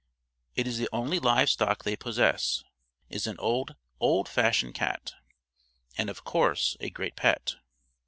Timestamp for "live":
1.19-1.47